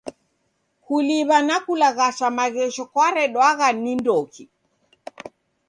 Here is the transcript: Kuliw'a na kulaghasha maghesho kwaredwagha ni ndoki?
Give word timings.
Kuliw'a 0.85 1.37
na 1.47 1.57
kulaghasha 1.65 2.27
maghesho 2.37 2.83
kwaredwagha 2.93 3.67
ni 3.81 3.93
ndoki? 3.99 4.43